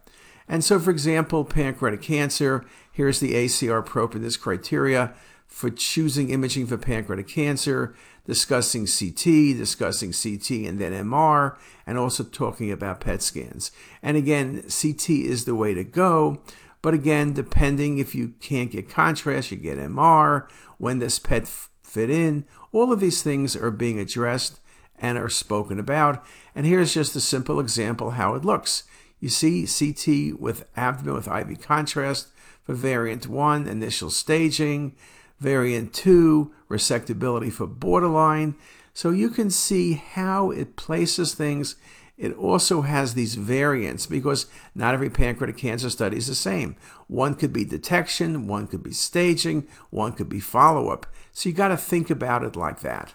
And 0.49 0.63
so, 0.63 0.79
for 0.79 0.91
example, 0.91 1.45
pancreatic 1.45 2.03
cancer, 2.03 2.65
here's 2.93 3.21
the 3.21 3.35
ACR 3.35 3.79
appropriateness 3.79 4.37
criteria 4.37 5.15
for 5.55 5.71
choosing 5.71 6.31
imaging 6.31 6.67
for 6.67 6.77
pancreatic 6.77 7.29
cancer, 7.29 7.95
discussing 8.27 8.89
CT, 8.89 9.57
discussing 9.57 10.13
CT 10.13 10.67
and 10.69 10.81
then 10.81 10.93
MR, 10.93 11.57
and 11.87 11.97
also 11.97 12.25
talking 12.25 12.73
about 12.73 12.99
PET 12.99 13.23
scans. 13.23 13.71
And 14.03 14.17
again, 14.17 14.65
CT 14.69 15.11
is 15.11 15.45
the 15.45 15.55
way 15.55 15.73
to 15.73 15.85
go. 15.85 16.41
But 16.83 16.93
again, 16.93 17.35
depending 17.35 17.99
if 17.99 18.17
you 18.17 18.35
can't 18.41 18.73
get 18.73 18.91
contrast, 18.91 19.53
you 19.53 19.57
get 19.57 19.79
MR. 19.79 20.49
When 20.79 20.99
does 20.99 21.21
PET 21.21 21.47
fit 21.47 22.11
in? 22.11 22.47
All 22.73 22.93
of 22.93 22.99
these 22.99 23.23
things 23.23 23.55
are 23.55 23.71
being 23.71 24.01
addressed 24.01 24.59
and 24.99 25.17
are 25.17 25.29
spoken 25.29 25.79
about. 25.79 26.25
And 26.57 26.67
here's 26.67 26.95
just 26.95 27.15
a 27.15 27.21
simple 27.21 27.61
example 27.61 28.11
how 28.11 28.35
it 28.35 28.45
looks. 28.45 28.83
You 29.21 29.29
see 29.29 29.69
CT 29.69 30.41
with 30.41 30.67
abdomen 30.77 31.15
with 31.15 31.29
IV 31.29 31.63
contrast 31.63 32.27
for 32.65 32.75
variant 32.75 33.29
1, 33.29 33.69
initial 33.69 34.11
staging, 34.11 34.97
variant 35.41 35.93
2, 35.93 36.53
resectability 36.71 37.53
for 37.53 37.67
borderline. 37.67 38.55
So 38.93 39.11
you 39.11 39.29
can 39.29 39.51
see 39.51 39.95
how 39.95 40.51
it 40.51 40.77
places 40.77 41.35
things. 41.35 41.77
It 42.17 42.33
also 42.37 42.83
has 42.83 43.15
these 43.15 43.35
variants 43.35 44.07
because 44.07 44.47
not 44.75 44.95
every 44.95 45.11
pancreatic 45.11 45.57
cancer 45.57 45.91
study 45.91 46.17
is 46.17 46.29
the 46.29 46.35
same. 46.35 46.77
One 47.09 47.35
could 47.35 47.53
be 47.53 47.65
detection, 47.65 48.47
one 48.47 48.69
could 48.69 48.85
be 48.85 48.93
staging, 48.93 49.67
one 49.91 50.13
could 50.13 50.29
be 50.29 50.39
follow 50.39 50.91
up. 50.91 51.07
So 51.33 51.49
you 51.49 51.55
got 51.55 51.69
to 51.69 51.77
think 51.77 52.11
about 52.11 52.45
it 52.45 52.55
like 52.55 52.81
that. 52.81 53.15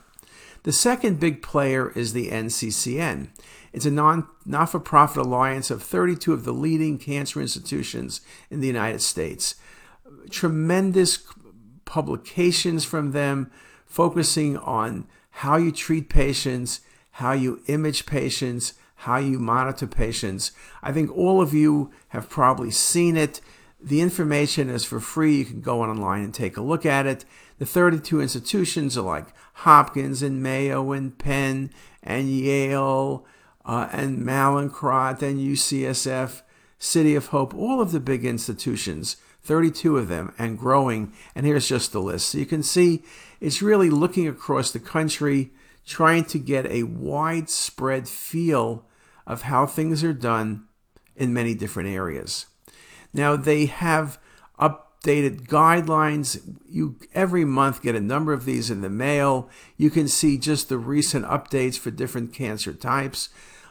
The 0.63 0.73
second 0.73 1.21
big 1.21 1.41
player 1.41 1.91
is 1.91 2.11
the 2.11 2.29
NCCN. 2.29 3.29
It's 3.71 3.85
a 3.85 3.91
non 3.91 4.27
not 4.45 4.71
for 4.71 4.79
profit 4.79 5.25
alliance 5.25 5.71
of 5.71 5.81
32 5.81 6.33
of 6.33 6.43
the 6.43 6.51
leading 6.51 6.97
cancer 6.97 7.39
institutions 7.39 8.19
in 8.49 8.59
the 8.59 8.67
United 8.67 9.01
States. 9.01 9.55
Tremendous 10.29 11.17
publications 11.89 12.85
from 12.85 13.13
them 13.13 13.49
focusing 13.87 14.55
on 14.57 15.07
how 15.31 15.57
you 15.57 15.71
treat 15.71 16.07
patients, 16.07 16.81
how 17.13 17.31
you 17.31 17.61
image 17.65 18.05
patients, 18.05 18.73
how 18.93 19.17
you 19.17 19.39
monitor 19.39 19.87
patients. 19.87 20.51
I 20.83 20.91
think 20.91 21.09
all 21.17 21.41
of 21.41 21.51
you 21.51 21.89
have 22.09 22.29
probably 22.29 22.69
seen 22.69 23.17
it. 23.17 23.41
The 23.81 24.01
information 24.01 24.69
is 24.69 24.85
for 24.85 24.99
free. 24.99 25.37
You 25.37 25.45
can 25.45 25.61
go 25.61 25.81
online 25.81 26.23
and 26.23 26.33
take 26.33 26.57
a 26.57 26.61
look 26.61 26.85
at 26.85 27.07
it. 27.07 27.25
The 27.57 27.65
32 27.65 28.21
institutions 28.21 28.95
are 28.95 29.01
like 29.01 29.27
Hopkins 29.53 30.21
and 30.21 30.43
Mayo 30.43 30.91
and 30.91 31.17
Penn 31.17 31.71
and 32.03 32.29
Yale 32.29 33.25
uh, 33.65 33.89
and 33.91 34.19
Mallinckrodt 34.19 35.23
and 35.23 35.39
UCSF, 35.39 36.43
City 36.77 37.15
of 37.15 37.27
Hope, 37.27 37.55
all 37.55 37.81
of 37.81 37.91
the 37.91 37.99
big 37.99 38.25
institutions, 38.25 39.17
32 39.43 39.97
of 39.97 40.07
them 40.07 40.33
and 40.37 40.57
growing. 40.57 41.13
And 41.35 41.45
here's 41.45 41.67
just 41.67 41.91
the 41.91 42.01
list. 42.01 42.29
So 42.29 42.37
you 42.37 42.45
can 42.45 42.63
see 42.63 43.03
it's 43.39 43.61
really 43.61 43.89
looking 43.89 44.27
across 44.27 44.71
the 44.71 44.79
country, 44.79 45.51
trying 45.85 46.25
to 46.25 46.39
get 46.39 46.65
a 46.67 46.83
widespread 46.83 48.07
feel 48.07 48.85
of 49.25 49.43
how 49.43 49.65
things 49.65 50.03
are 50.03 50.13
done 50.13 50.65
in 51.15 51.33
many 51.33 51.53
different 51.53 51.89
areas. 51.89 52.47
Now, 53.13 53.35
they 53.35 53.65
have 53.65 54.19
updated 54.59 55.47
guidelines. 55.47 56.57
You 56.67 56.95
every 57.13 57.45
month 57.45 57.81
get 57.81 57.95
a 57.95 58.01
number 58.01 58.33
of 58.33 58.45
these 58.45 58.69
in 58.69 58.81
the 58.81 58.89
mail. 58.89 59.49
You 59.77 59.89
can 59.89 60.07
see 60.07 60.37
just 60.37 60.69
the 60.69 60.77
recent 60.77 61.25
updates 61.25 61.77
for 61.77 61.91
different 61.91 62.33
cancer 62.33 62.73
types. 62.73 63.29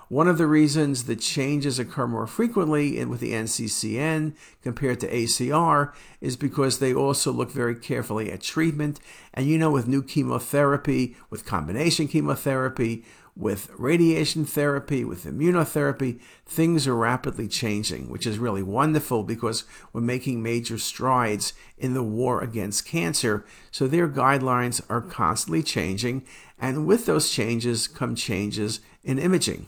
One 0.09 0.27
of 0.27 0.39
the 0.39 0.47
reasons 0.47 1.05
the 1.05 1.17
changes 1.17 1.79
occur 1.79 2.07
more 2.07 2.27
frequently 2.27 3.05
with 3.05 3.21
the 3.21 3.33
NCCN 3.33 4.35
compared 4.63 5.01
to 5.01 5.13
ACR 5.13 5.93
is 6.23 6.35
because 6.35 6.79
they 6.79 6.95
also 6.95 7.31
look 7.31 7.51
very 7.51 7.75
carefully 7.75 8.33
at 8.33 8.41
treatment. 8.41 9.01
And 9.35 9.47
you 9.47 9.59
know, 9.59 9.71
with 9.71 9.87
new 9.87 10.03
chemotherapy, 10.03 11.15
with 11.29 11.45
combination 11.45 12.09
chemotherapy, 12.09 13.05
with 13.37 13.71
radiation 13.77 14.47
therapy, 14.47 15.05
with 15.05 15.27
immunotherapy, 15.27 16.21
things 16.47 16.87
are 16.87 16.97
rapidly 16.97 17.47
changing, 17.47 18.09
which 18.09 18.27
is 18.27 18.39
really 18.39 18.63
wonderful 18.63 19.23
because 19.25 19.65
we're 19.93 20.01
making 20.01 20.43
major 20.43 20.79
strides 20.79 21.53
in 21.77 21.93
the 21.93 22.03
war 22.03 22.41
against 22.41 22.87
cancer. 22.87 23.45
So 23.71 23.87
their 23.87 24.09
guidelines 24.09 24.81
are 24.89 25.03
constantly 25.03 25.63
changing, 25.63 26.27
and 26.59 26.87
with 26.87 27.05
those 27.05 27.31
changes 27.31 27.87
come 27.87 28.15
changes 28.15 28.81
in 29.05 29.19
imaging. 29.19 29.67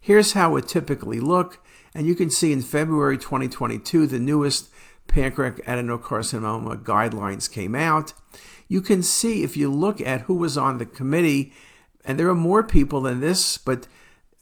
Here's 0.00 0.32
how 0.32 0.56
it 0.56 0.68
typically 0.68 1.20
look, 1.20 1.64
and 1.94 2.06
you 2.06 2.14
can 2.14 2.30
see 2.30 2.52
in 2.52 2.62
February 2.62 3.18
2022 3.18 4.06
the 4.06 4.18
newest 4.18 4.70
pancreatic 5.06 5.64
adenocarcinoma 5.66 6.82
guidelines 6.82 7.50
came 7.50 7.74
out. 7.74 8.12
You 8.68 8.80
can 8.80 9.02
see 9.02 9.42
if 9.42 9.56
you 9.56 9.72
look 9.72 10.00
at 10.00 10.22
who 10.22 10.34
was 10.34 10.56
on 10.56 10.78
the 10.78 10.86
committee 10.86 11.52
and 12.04 12.18
there 12.18 12.28
are 12.28 12.34
more 12.34 12.62
people 12.62 13.02
than 13.02 13.20
this, 13.20 13.58
but 13.58 13.86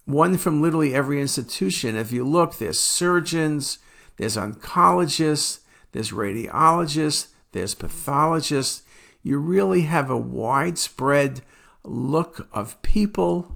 one 0.04 0.38
from 0.38 0.62
literally 0.62 0.94
every 0.94 1.20
institution. 1.20 1.96
If 1.96 2.12
you 2.12 2.24
look, 2.24 2.58
there's 2.58 2.78
surgeons, 2.78 3.78
there's 4.16 4.36
oncologists, 4.36 5.60
there's 5.92 6.12
radiologists, 6.12 7.28
there's 7.52 7.74
pathologists. 7.74 8.82
You 9.22 9.38
really 9.38 9.82
have 9.82 10.10
a 10.10 10.16
widespread 10.16 11.40
look 11.82 12.48
of 12.52 12.80
people 12.82 13.55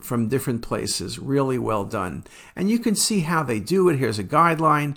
from 0.00 0.28
different 0.28 0.62
places. 0.62 1.18
Really 1.18 1.58
well 1.58 1.84
done. 1.84 2.24
And 2.54 2.70
you 2.70 2.78
can 2.78 2.94
see 2.94 3.20
how 3.20 3.42
they 3.42 3.60
do 3.60 3.88
it. 3.88 3.98
Here's 3.98 4.18
a 4.18 4.24
guideline. 4.24 4.96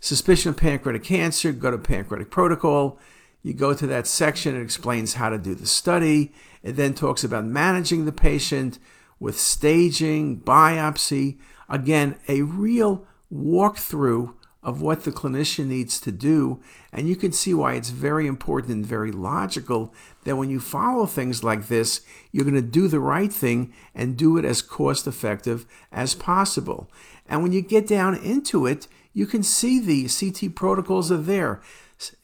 Suspicion 0.00 0.50
of 0.50 0.56
pancreatic 0.56 1.04
cancer, 1.04 1.52
go 1.52 1.70
to 1.70 1.78
pancreatic 1.78 2.30
protocol. 2.30 2.98
You 3.42 3.54
go 3.54 3.74
to 3.74 3.86
that 3.86 4.06
section, 4.06 4.56
it 4.56 4.62
explains 4.62 5.14
how 5.14 5.30
to 5.30 5.38
do 5.38 5.54
the 5.54 5.66
study. 5.66 6.32
It 6.62 6.72
then 6.72 6.94
talks 6.94 7.24
about 7.24 7.44
managing 7.44 8.04
the 8.04 8.12
patient 8.12 8.78
with 9.18 9.38
staging, 9.38 10.40
biopsy. 10.40 11.38
Again, 11.68 12.16
a 12.28 12.42
real 12.42 13.06
walkthrough 13.32 14.34
of 14.62 14.82
what 14.82 15.04
the 15.04 15.12
clinician 15.12 15.66
needs 15.66 15.98
to 16.00 16.12
do. 16.12 16.60
And 16.92 17.08
you 17.08 17.16
can 17.16 17.32
see 17.32 17.54
why 17.54 17.74
it's 17.74 17.90
very 17.90 18.26
important 18.26 18.72
and 18.72 18.86
very 18.86 19.10
logical 19.10 19.94
that 20.24 20.36
when 20.36 20.50
you 20.50 20.60
follow 20.60 21.06
things 21.06 21.42
like 21.42 21.68
this, 21.68 22.02
you're 22.30 22.44
going 22.44 22.54
to 22.54 22.62
do 22.62 22.86
the 22.86 23.00
right 23.00 23.32
thing 23.32 23.72
and 23.94 24.16
do 24.16 24.36
it 24.36 24.44
as 24.44 24.60
cost 24.60 25.06
effective 25.06 25.66
as 25.90 26.14
possible. 26.14 26.90
And 27.26 27.42
when 27.42 27.52
you 27.52 27.62
get 27.62 27.86
down 27.86 28.16
into 28.16 28.66
it, 28.66 28.86
you 29.12 29.26
can 29.26 29.42
see 29.42 29.80
the 29.80 30.08
CT 30.08 30.54
protocols 30.54 31.10
are 31.10 31.16
there. 31.16 31.60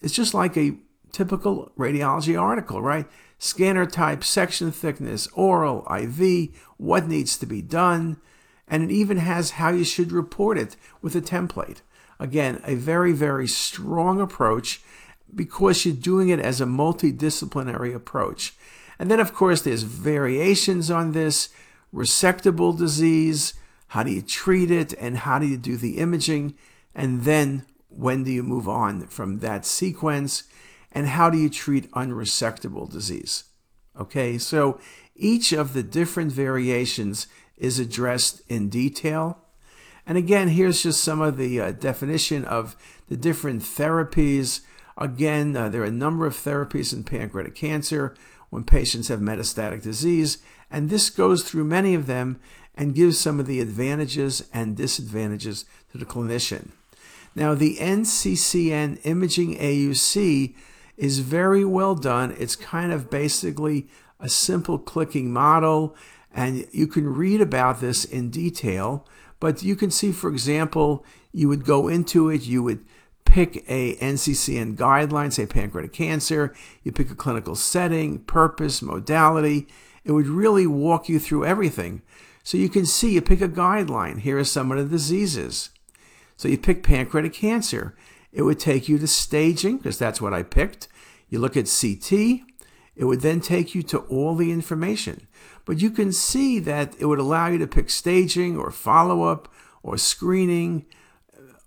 It's 0.00 0.14
just 0.14 0.34
like 0.34 0.56
a 0.56 0.76
typical 1.12 1.72
radiology 1.78 2.40
article, 2.40 2.82
right? 2.82 3.06
Scanner 3.38 3.86
type, 3.86 4.24
section 4.24 4.70
thickness, 4.72 5.26
oral, 5.34 5.86
IV, 5.90 6.48
what 6.76 7.06
needs 7.06 7.36
to 7.38 7.46
be 7.46 7.62
done, 7.62 8.18
and 8.68 8.82
it 8.82 8.90
even 8.90 9.18
has 9.18 9.52
how 9.52 9.70
you 9.70 9.84
should 9.84 10.12
report 10.12 10.58
it 10.58 10.76
with 11.00 11.14
a 11.14 11.20
template. 11.20 11.82
Again, 12.18 12.60
a 12.64 12.74
very, 12.74 13.12
very 13.12 13.46
strong 13.46 14.20
approach 14.20 14.80
because 15.34 15.84
you're 15.84 15.94
doing 15.94 16.28
it 16.28 16.40
as 16.40 16.60
a 16.60 16.66
multidisciplinary 16.66 17.94
approach. 17.94 18.54
And 18.98 19.10
then, 19.10 19.20
of 19.20 19.34
course, 19.34 19.62
there's 19.62 19.82
variations 19.82 20.90
on 20.90 21.12
this 21.12 21.50
resectable 21.94 22.76
disease, 22.76 23.54
how 23.88 24.02
do 24.02 24.10
you 24.10 24.22
treat 24.22 24.70
it, 24.70 24.94
and 24.94 25.18
how 25.18 25.38
do 25.38 25.46
you 25.46 25.56
do 25.56 25.76
the 25.76 25.98
imaging, 25.98 26.54
and 26.94 27.22
then 27.22 27.66
when 27.88 28.24
do 28.24 28.30
you 28.30 28.42
move 28.42 28.68
on 28.68 29.06
from 29.06 29.38
that 29.40 29.64
sequence. 29.66 30.44
and 30.96 31.08
how 31.08 31.28
do 31.28 31.36
you 31.36 31.50
treat 31.50 31.90
unresectable 31.92 32.90
disease. 32.90 33.44
Okay, 34.00 34.38
so 34.38 34.80
each 35.14 35.52
of 35.52 35.74
the 35.74 35.82
different 35.82 36.32
variations 36.32 37.26
is 37.58 37.78
addressed 37.78 38.40
in 38.48 38.70
detail. 38.70 39.42
And 40.06 40.16
again, 40.16 40.48
here's 40.48 40.82
just 40.82 41.02
some 41.02 41.20
of 41.20 41.36
the 41.36 41.60
uh, 41.60 41.72
definition 41.72 42.44
of 42.44 42.76
the 43.08 43.16
different 43.16 43.62
therapies. 43.62 44.60
Again, 44.96 45.56
uh, 45.56 45.68
there 45.68 45.82
are 45.82 45.86
a 45.86 45.90
number 45.90 46.26
of 46.26 46.34
therapies 46.34 46.92
in 46.92 47.02
pancreatic 47.02 47.54
cancer 47.54 48.14
when 48.50 48.64
patients 48.64 49.08
have 49.08 49.20
metastatic 49.20 49.82
disease, 49.82 50.38
and 50.70 50.88
this 50.88 51.10
goes 51.10 51.42
through 51.42 51.64
many 51.64 51.94
of 51.94 52.06
them 52.06 52.38
and 52.76 52.94
gives 52.94 53.18
some 53.18 53.40
of 53.40 53.46
the 53.46 53.60
advantages 53.60 54.48
and 54.52 54.76
disadvantages 54.76 55.64
to 55.90 55.98
the 55.98 56.04
clinician. 56.04 56.70
Now, 57.34 57.54
the 57.54 57.76
NCCN 57.76 59.00
Imaging 59.04 59.56
AUC 59.58 60.54
is 60.96 61.18
very 61.18 61.64
well 61.64 61.94
done. 61.94 62.34
It's 62.38 62.56
kind 62.56 62.92
of 62.92 63.10
basically 63.10 63.88
a 64.18 64.28
simple 64.28 64.78
clicking 64.78 65.32
model, 65.32 65.94
and 66.34 66.66
you 66.72 66.86
can 66.86 67.12
read 67.12 67.40
about 67.40 67.80
this 67.80 68.04
in 68.04 68.30
detail. 68.30 69.06
But 69.46 69.62
you 69.62 69.76
can 69.76 69.92
see, 69.92 70.10
for 70.10 70.28
example, 70.28 71.04
you 71.30 71.48
would 71.48 71.64
go 71.64 71.86
into 71.86 72.28
it, 72.30 72.46
you 72.46 72.64
would 72.64 72.84
pick 73.24 73.64
a 73.68 73.94
NCCN 73.98 74.74
guideline, 74.74 75.32
say 75.32 75.46
pancreatic 75.46 75.92
cancer, 75.92 76.52
you 76.82 76.90
pick 76.90 77.12
a 77.12 77.14
clinical 77.14 77.54
setting, 77.54 78.18
purpose, 78.24 78.82
modality. 78.82 79.68
It 80.04 80.10
would 80.10 80.26
really 80.26 80.66
walk 80.66 81.08
you 81.08 81.20
through 81.20 81.44
everything. 81.44 82.02
So 82.42 82.58
you 82.58 82.68
can 82.68 82.86
see, 82.86 83.14
you 83.14 83.22
pick 83.22 83.40
a 83.40 83.48
guideline. 83.48 84.18
Here 84.18 84.36
are 84.36 84.42
some 84.42 84.72
of 84.72 84.78
the 84.78 84.84
diseases. 84.84 85.70
So 86.36 86.48
you 86.48 86.58
pick 86.58 86.82
pancreatic 86.82 87.32
cancer. 87.32 87.94
It 88.32 88.42
would 88.42 88.58
take 88.58 88.88
you 88.88 88.98
to 88.98 89.06
staging, 89.06 89.76
because 89.76 89.96
that's 89.96 90.20
what 90.20 90.34
I 90.34 90.42
picked. 90.42 90.88
You 91.28 91.38
look 91.38 91.56
at 91.56 91.72
CT. 91.72 92.40
It 92.96 93.04
would 93.04 93.20
then 93.20 93.40
take 93.40 93.76
you 93.76 93.84
to 93.84 93.98
all 93.98 94.34
the 94.34 94.50
information. 94.50 95.28
But 95.66 95.82
you 95.82 95.90
can 95.90 96.12
see 96.12 96.58
that 96.60 96.94
it 96.98 97.04
would 97.04 97.18
allow 97.18 97.48
you 97.48 97.58
to 97.58 97.66
pick 97.66 97.90
staging 97.90 98.56
or 98.56 98.70
follow 98.70 99.24
up 99.24 99.52
or 99.82 99.98
screening, 99.98 100.86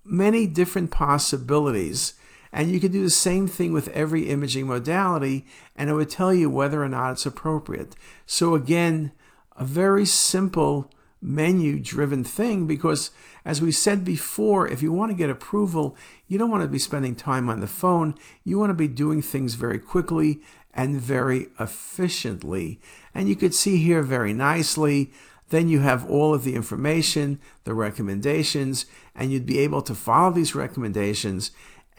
many 0.04 0.46
different 0.46 0.90
possibilities. 0.90 2.14
And 2.52 2.72
you 2.72 2.80
could 2.80 2.92
do 2.92 3.04
the 3.04 3.10
same 3.10 3.46
thing 3.46 3.72
with 3.72 3.88
every 3.88 4.28
imaging 4.28 4.66
modality, 4.66 5.46
and 5.76 5.88
it 5.88 5.94
would 5.94 6.10
tell 6.10 6.34
you 6.34 6.50
whether 6.50 6.82
or 6.82 6.88
not 6.88 7.12
it's 7.12 7.26
appropriate. 7.26 7.94
So, 8.26 8.54
again, 8.56 9.12
a 9.56 9.64
very 9.64 10.04
simple 10.04 10.90
menu 11.22 11.78
driven 11.78 12.24
thing 12.24 12.66
because, 12.66 13.10
as 13.44 13.60
we 13.60 13.70
said 13.70 14.04
before, 14.04 14.66
if 14.66 14.82
you 14.82 14.92
want 14.92 15.12
to 15.12 15.16
get 15.16 15.30
approval, 15.30 15.96
you 16.26 16.38
don't 16.38 16.50
want 16.50 16.62
to 16.62 16.68
be 16.68 16.78
spending 16.78 17.14
time 17.14 17.48
on 17.48 17.60
the 17.60 17.66
phone. 17.66 18.14
You 18.42 18.58
want 18.58 18.70
to 18.70 18.74
be 18.74 18.88
doing 18.88 19.22
things 19.22 19.54
very 19.54 19.78
quickly 19.78 20.40
and 20.72 21.00
very 21.00 21.48
efficiently. 21.58 22.80
And 23.14 23.28
you 23.28 23.36
could 23.36 23.54
see 23.54 23.78
here 23.78 24.02
very 24.02 24.32
nicely. 24.32 25.12
Then 25.50 25.68
you 25.68 25.80
have 25.80 26.08
all 26.08 26.32
of 26.32 26.44
the 26.44 26.54
information, 26.54 27.40
the 27.64 27.74
recommendations, 27.74 28.86
and 29.14 29.32
you'd 29.32 29.46
be 29.46 29.58
able 29.58 29.82
to 29.82 29.94
follow 29.94 30.32
these 30.32 30.54
recommendations 30.54 31.50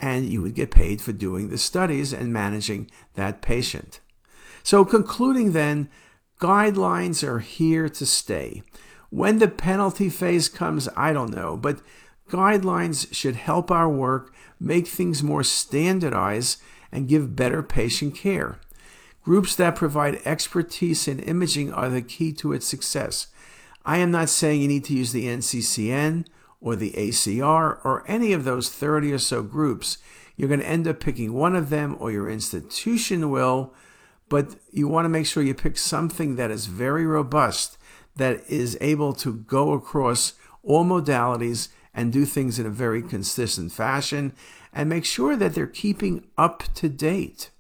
and 0.01 0.27
you 0.29 0.41
would 0.41 0.55
get 0.55 0.71
paid 0.71 0.99
for 1.01 1.11
doing 1.11 1.49
the 1.49 1.57
studies 1.57 2.11
and 2.11 2.33
managing 2.33 2.89
that 3.13 3.41
patient. 3.41 3.99
So, 4.63 4.83
concluding 4.83 5.51
then, 5.51 5.89
guidelines 6.39 7.23
are 7.23 7.39
here 7.39 7.87
to 7.87 8.05
stay. 8.05 8.63
When 9.09 9.39
the 9.39 9.47
penalty 9.47 10.09
phase 10.09 10.49
comes, 10.49 10.89
I 10.97 11.13
don't 11.13 11.35
know, 11.35 11.55
but 11.55 11.81
guidelines 12.29 13.13
should 13.13 13.35
help 13.35 13.69
our 13.69 13.89
work, 13.89 14.33
make 14.59 14.87
things 14.87 15.21
more 15.21 15.43
standardized, 15.43 16.61
and 16.91 17.07
give 17.07 17.35
better 17.35 17.61
patient 17.61 18.15
care. 18.15 18.59
Groups 19.23 19.55
that 19.55 19.75
provide 19.75 20.19
expertise 20.25 21.07
in 21.07 21.19
imaging 21.19 21.72
are 21.72 21.89
the 21.89 22.01
key 22.01 22.33
to 22.33 22.53
its 22.53 22.65
success. 22.65 23.27
I 23.85 23.98
am 23.98 24.09
not 24.09 24.29
saying 24.29 24.61
you 24.61 24.67
need 24.67 24.85
to 24.85 24.96
use 24.96 25.11
the 25.11 25.25
NCCN 25.25 26.25
or 26.59 26.75
the 26.75 26.91
ACR 26.91 27.83
or 27.83 28.03
any 28.07 28.33
of 28.33 28.43
those 28.43 28.69
30 28.69 29.13
or 29.13 29.19
so 29.19 29.43
groups. 29.43 30.00
You're 30.35 30.48
going 30.48 30.59
to 30.59 30.67
end 30.67 30.87
up 30.87 31.00
picking 31.00 31.33
one 31.33 31.55
of 31.55 31.69
them 31.69 31.98
or 32.00 32.11
your 32.11 32.29
institution 32.29 33.29
will, 33.29 33.74
but 34.27 34.55
you 34.72 34.87
want 34.87 35.05
to 35.05 35.09
make 35.09 35.27
sure 35.27 35.43
you 35.43 35.53
pick 35.53 35.77
something 35.77 36.35
that 36.35 36.50
is 36.50 36.65
very 36.65 37.05
robust 37.05 37.77
that 38.15 38.43
is 38.50 38.77
able 38.81 39.13
to 39.13 39.33
go 39.33 39.74
across 39.74 40.33
all 40.63 40.83
modalities 40.83 41.69
and 41.93 42.11
do 42.11 42.25
things 42.25 42.57
in 42.57 42.65
a 42.65 42.72
very 42.72 43.01
consistent 43.01 43.72
fashion 43.72 44.33
and 44.74 44.89
make 44.89 45.05
sure 45.05 45.35
that 45.35 45.53
they're 45.53 45.67
keeping 45.67 46.25
up 46.37 46.63
to 46.74 46.89
date. 46.89 47.51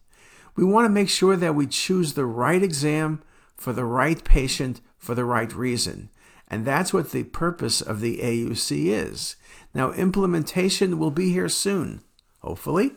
We 0.55 0.63
want 0.63 0.85
to 0.85 0.89
make 0.89 1.09
sure 1.09 1.35
that 1.35 1.55
we 1.55 1.67
choose 1.67 2.13
the 2.13 2.25
right 2.25 2.61
exam 2.61 3.21
for 3.55 3.73
the 3.73 3.85
right 3.85 4.23
patient 4.23 4.81
for 4.97 5.15
the 5.15 5.25
right 5.25 5.53
reason. 5.53 6.09
And 6.47 6.65
that's 6.65 6.93
what 6.93 7.11
the 7.11 7.23
purpose 7.23 7.81
of 7.81 8.01
the 8.01 8.17
AUC 8.17 8.87
is. 8.87 9.35
Now, 9.73 9.91
implementation 9.93 10.99
will 10.99 11.11
be 11.11 11.31
here 11.31 11.47
soon, 11.47 12.01
hopefully. 12.41 12.91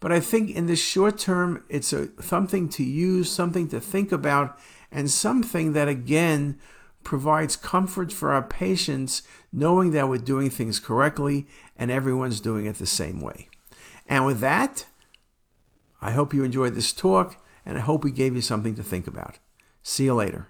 But 0.00 0.12
I 0.12 0.20
think 0.20 0.50
in 0.50 0.66
the 0.66 0.76
short 0.76 1.18
term, 1.18 1.64
it's 1.68 1.92
a, 1.92 2.08
something 2.22 2.68
to 2.70 2.84
use, 2.84 3.32
something 3.32 3.68
to 3.70 3.80
think 3.80 4.12
about, 4.12 4.58
and 4.92 5.10
something 5.10 5.72
that, 5.72 5.88
again, 5.88 6.58
provides 7.02 7.56
comfort 7.56 8.12
for 8.12 8.32
our 8.32 8.42
patients 8.42 9.22
knowing 9.52 9.90
that 9.92 10.08
we're 10.08 10.18
doing 10.18 10.50
things 10.50 10.78
correctly 10.78 11.46
and 11.76 11.90
everyone's 11.90 12.40
doing 12.40 12.66
it 12.66 12.76
the 12.76 12.86
same 12.86 13.20
way. 13.20 13.48
And 14.06 14.24
with 14.24 14.40
that, 14.40 14.86
I 16.00 16.12
hope 16.12 16.32
you 16.32 16.44
enjoyed 16.44 16.74
this 16.74 16.92
talk 16.92 17.42
and 17.64 17.76
I 17.76 17.82
hope 17.82 18.04
we 18.04 18.10
gave 18.10 18.34
you 18.34 18.40
something 18.40 18.74
to 18.76 18.82
think 18.82 19.06
about. 19.06 19.38
See 19.82 20.04
you 20.04 20.14
later. 20.14 20.48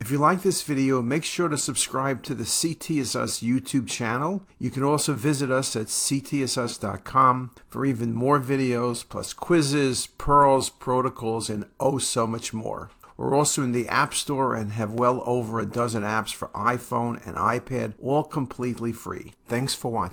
If 0.00 0.10
you 0.10 0.18
like 0.18 0.42
this 0.42 0.62
video, 0.62 1.00
make 1.00 1.24
sure 1.24 1.48
to 1.48 1.56
subscribe 1.56 2.22
to 2.24 2.34
the 2.34 2.44
CTisus 2.44 3.42
YouTube 3.42 3.88
channel. 3.88 4.42
You 4.58 4.70
can 4.70 4.82
also 4.82 5.14
visit 5.14 5.50
us 5.50 5.76
at 5.76 5.86
ctisus.com 5.86 7.52
for 7.68 7.86
even 7.86 8.12
more 8.12 8.40
videos, 8.40 9.08
plus 9.08 9.32
quizzes, 9.32 10.08
pearls, 10.18 10.68
protocols, 10.68 11.48
and 11.48 11.64
oh 11.78 11.98
so 11.98 12.26
much 12.26 12.52
more. 12.52 12.90
We're 13.16 13.34
also 13.34 13.62
in 13.62 13.72
the 13.72 13.88
App 13.88 14.12
Store 14.12 14.54
and 14.54 14.72
have 14.72 14.92
well 14.92 15.22
over 15.24 15.60
a 15.60 15.66
dozen 15.66 16.02
apps 16.02 16.34
for 16.34 16.48
iPhone 16.48 17.24
and 17.26 17.36
iPad, 17.36 17.94
all 18.02 18.24
completely 18.24 18.92
free. 18.92 19.34
Thanks 19.46 19.74
for 19.74 19.92
watching. 19.92 20.12